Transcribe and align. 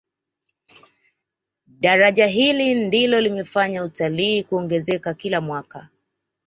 daraja 1.67 2.27
hili 2.27 2.85
ndilo 2.85 3.21
limefanya 3.21 3.83
utalii 3.83 4.43
kuongezeka 4.43 5.13
kila 5.13 5.41
mwaka 5.41 5.89